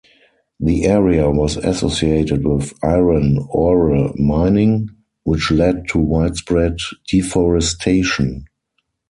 The 0.59 0.85
area 0.85 1.29
was 1.29 1.57
associated 1.57 2.43
with 2.43 2.73
iron 2.83 3.37
ore 3.51 4.11
mining, 4.15 4.89
which 5.25 5.51
led 5.51 5.89
to 5.89 5.99
widespread 5.99 6.77
deforestation. 7.07 8.45